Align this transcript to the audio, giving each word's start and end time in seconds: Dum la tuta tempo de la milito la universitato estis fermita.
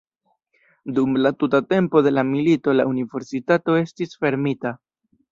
Dum 0.99 1.17
la 1.25 1.31
tuta 1.41 1.59
tempo 1.73 2.01
de 2.07 2.13
la 2.13 2.23
milito 2.29 2.73
la 2.77 2.85
universitato 2.93 3.75
estis 3.83 4.17
fermita. 4.25 4.73